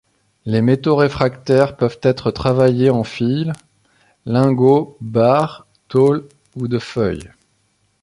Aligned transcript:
Les 0.47 0.63
métaux 0.63 0.95
réfractaires 0.95 1.75
peuvent 1.77 1.99
être 2.01 2.31
travaillés 2.31 2.89
en 2.89 3.03
fils, 3.03 3.49
lingots, 4.25 4.97
barres, 4.99 5.67
tôles 5.89 6.27
ou 6.55 6.67
de 6.67 6.79
feuilles. 6.79 7.29